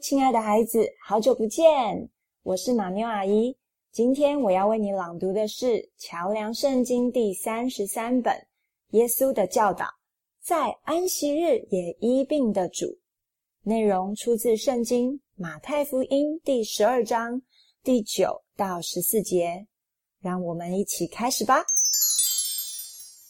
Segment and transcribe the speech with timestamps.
[0.00, 2.10] 亲爱的孩子，好久不见！
[2.42, 3.56] 我是马妞阿姨。
[3.92, 5.66] 今天我要为你朗读的是
[5.96, 8.34] 《桥梁圣经》第三十三本
[8.90, 9.84] 《耶稣的教导》，
[10.42, 12.86] 在安息日也医病的主。
[13.62, 17.40] 内容出自圣经马太福音第十二章
[17.82, 19.66] 第九到十四节。
[20.20, 21.64] 让我们一起开始吧。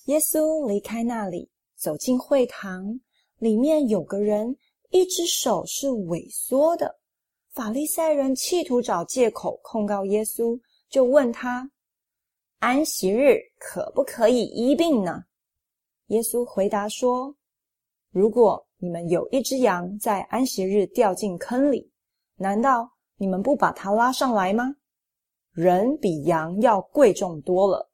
[0.07, 2.98] 耶稣离开那里，走进会堂，
[3.38, 4.57] 里面有个人，
[4.91, 6.99] 一只手是萎缩的。
[7.51, 11.71] 法利赛人企图找借口控告耶稣，就问他
[12.61, 15.25] ：“安息日可不可以医病呢？”
[16.09, 17.35] 耶稣回答说
[18.12, 21.91] ：“如果你们有一只羊在安息日掉进坑里，
[22.37, 24.77] 难道你们不把它拉上来吗？
[25.53, 27.91] 人比羊要贵重多了，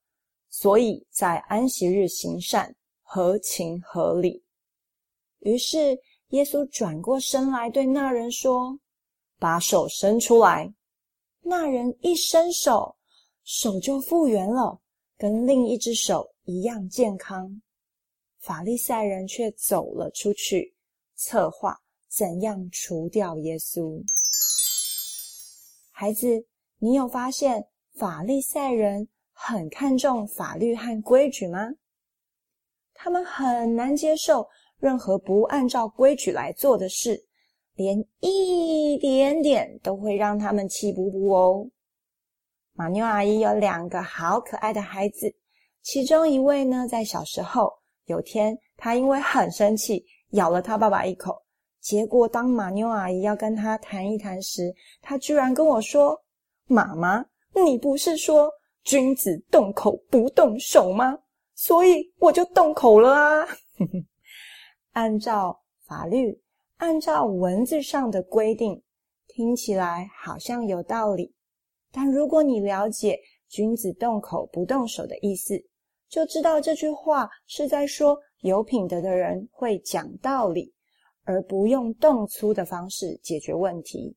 [0.48, 4.42] 所以在安息日行善合情合理。”
[5.38, 5.96] 于是
[6.32, 8.78] 耶稣转过身来对那人说。
[9.38, 10.72] 把手伸出来，
[11.40, 12.94] 那人一伸手，
[13.42, 14.80] 手就复原了，
[15.18, 17.60] 跟另一只手一样健康。
[18.38, 20.76] 法利赛人却走了出去，
[21.16, 21.76] 策划
[22.08, 24.00] 怎样除掉耶稣。
[25.90, 26.46] 孩子，
[26.78, 31.68] 你有发现法利赛人很看重法律和规矩吗？
[32.94, 34.48] 他们很难接受
[34.82, 37.24] 任何不按照规矩来做的事。
[37.74, 41.66] 连一点点都会让他们气不不哦。
[42.74, 45.34] 马妞阿姨有两个好可爱的孩子，
[45.80, 47.72] 其中一位呢，在小时候
[48.04, 51.34] 有天，他因为很生气，咬了他爸爸一口。
[51.80, 56.14] 结果当马妞阿姨要跟他谈一谈时，他居然跟我说
[56.68, 58.50] ：“妈妈，你不是说
[58.84, 61.18] 君子动口不动手吗？
[61.54, 63.48] 所以我就动口了啊！”
[64.92, 66.40] 按照法律。
[66.78, 68.82] 按照文字上的规定，
[69.28, 71.32] 听起来好像有道理。
[71.92, 73.16] 但如果你了解
[73.48, 75.54] “君子动口不动手”的意思，
[76.08, 80.74] 就知道这句话是在说有品德的人会讲道理，
[81.22, 84.16] 而不用动粗的方式解决问题，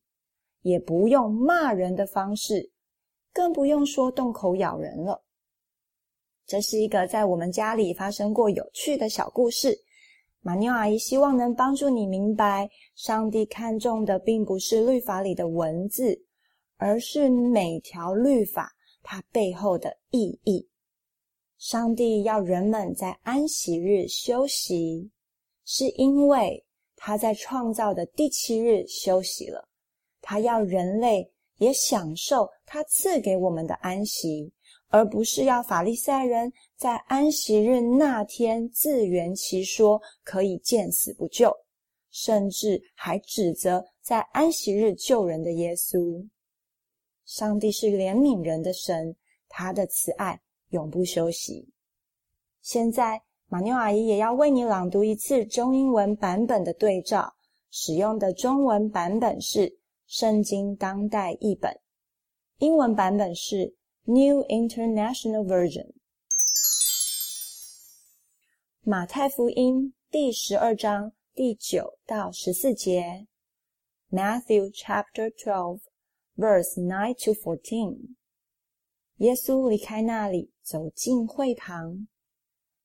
[0.62, 2.72] 也不用骂人的方式，
[3.32, 5.24] 更不用说动口咬人了。
[6.48, 9.85] 这是一个在我们家里发生过有趣的小故事。
[10.46, 16.24] 马妞阿姨希望能帮助你明白，上帝看重的并不是律法里的文字，
[16.78, 20.70] 而是每条律法它背后的意义。
[21.58, 25.10] 上帝要人们在安息日休息，
[25.66, 26.64] 是因为
[26.96, 29.68] 他在创造的第七日休息了。
[30.22, 34.54] 他要人类也享受他赐给我们的安息。
[34.90, 41.52] 而不是要法利赛人在安息日那天自圆其说，可以见死不救，
[42.12, 46.26] 甚至还指责在安息日救人的耶稣。
[47.26, 49.16] 上帝是怜悯人的神，
[49.50, 51.68] 他的慈爱永不休息。
[52.62, 57.34] 现在，马妞阿姨也要为你朗读一次中英文版本的对照，
[57.72, 59.60] 使用的中文版本是
[60.08, 61.72] 《圣经当代译本》，
[62.60, 63.76] 英文版本是。
[64.05, 65.93] New International Version，
[68.83, 73.29] 马太福音第十二章第九到十四节。
[74.11, 75.83] Matthew Chapter Twelve,
[76.37, 78.17] Verse Nine to Fourteen。
[79.19, 82.09] 耶稣离开那里，走进会堂。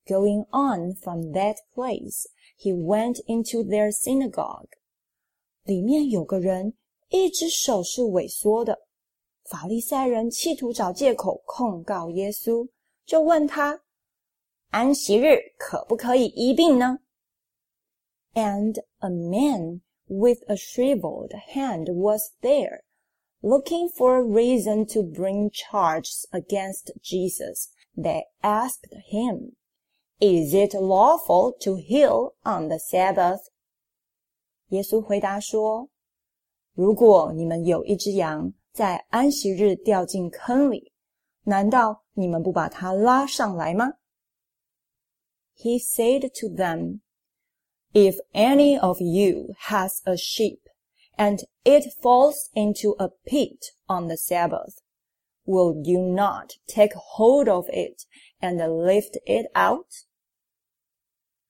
[0.06, 2.26] Going on from that place,
[2.60, 4.70] he went into their synagogue。
[5.64, 6.76] 里面有个人，
[7.10, 8.86] 一只手是萎缩的。
[9.50, 12.68] 法利赛人企图找借口控告耶稣，
[13.06, 13.82] 就问他：“
[14.72, 17.00] 安息日可不可以医病呢？”
[18.34, 22.82] And a man with a shriveled hand was there,
[23.42, 27.70] looking for a reason to bring charges against Jesus.
[27.96, 29.54] They asked him,
[30.20, 33.42] "Is it lawful to heal on the Sabbath?"
[34.70, 35.88] 耶稣回答说：“
[36.74, 40.92] 如果你们有一只羊。” 在安息日掉进坑里，
[41.44, 43.94] 难道你们不把它拉上来吗？
[45.56, 47.00] He said to them,
[47.94, 50.60] "If any of you has a sheep,
[51.16, 54.80] and it falls into a pit on the Sabbath,
[55.46, 58.04] will you not take hold of it
[58.42, 59.88] and lift it out?"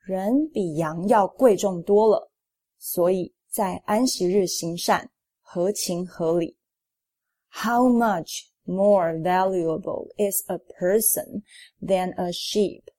[0.02, 2.32] 人比羊要贵重多了，
[2.78, 5.10] 所以在安息日行善
[5.42, 6.58] 合情合理。
[7.50, 11.44] how much more valuable is a person
[11.82, 12.90] than a sheep?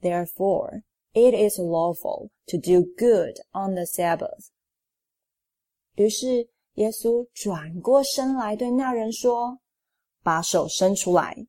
[0.00, 0.82] Therefore,
[1.14, 4.50] it is lawful to do good on the Sabbath.
[5.96, 9.58] 于是 耶稣转过身来对那人说：“
[10.22, 11.46] 把手伸出来。”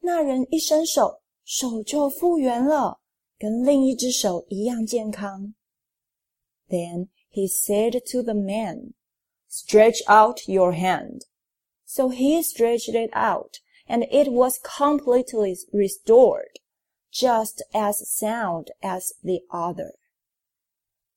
[0.00, 3.00] 那人一伸手，手就复原了，
[3.38, 5.54] 跟另一只手一样健康。
[6.68, 8.94] Then he said to the man,
[9.48, 11.22] "Stretch out your hand."
[11.90, 16.58] So he stretched it out, and it was completely restored,
[17.12, 19.94] just as sound as the other.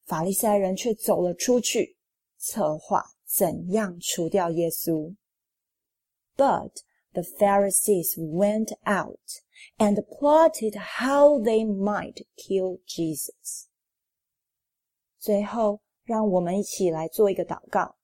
[0.05, 1.97] 法利赛人却走了出去，
[2.37, 5.15] 策划怎样除掉耶稣。
[6.35, 9.41] But the Pharisees went out
[9.77, 13.65] and plotted how they might kill Jesus.
[15.19, 17.97] 最后，让我们一起来做一个祷告。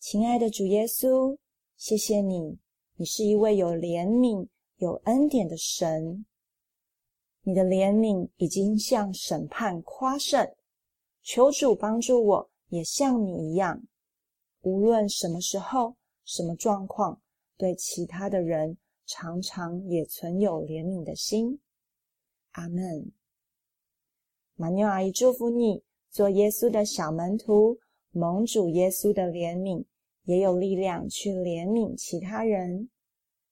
[0.00, 1.36] 亲爱的主耶稣，
[1.76, 2.58] 谢谢你，
[2.96, 4.48] 你是一位有怜悯、
[4.78, 6.24] 有恩典的神。
[7.42, 10.56] 你的怜悯已经向审判夸胜，
[11.22, 13.82] 求主帮助我，也像你一样，
[14.62, 15.94] 无论什么时候、
[16.24, 17.20] 什么状况，
[17.58, 21.60] 对其他的人常常也存有怜悯的心。
[22.52, 23.12] 阿门。
[24.54, 27.78] 马妞阿姨祝福你，做耶稣的小门徒，
[28.12, 29.84] 蒙主耶稣的怜悯。
[30.24, 32.88] 也有力量去怜悯其他人，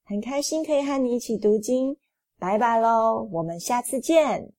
[0.04, 1.96] 很开心可以和你一起读经，
[2.38, 4.52] 拜拜喽，我们下次见。